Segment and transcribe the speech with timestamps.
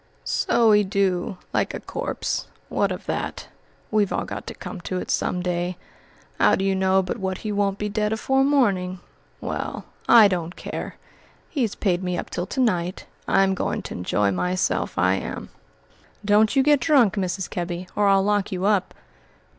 [0.25, 2.47] "So he do, like a corpse.
[2.69, 3.49] What of that?
[3.91, 5.77] We've all got to come to it some day.
[6.39, 8.99] 'Ow d'ye know but what he won't be dead afore morning?
[9.41, 10.95] Well, I don't care.
[11.51, 13.05] He's paid me up till to night.
[13.27, 15.49] I'm going to enj'y myself, I am."
[16.25, 17.47] "Don't you get drunk, Mrs.
[17.47, 18.95] Kebby, or I'll lock you up."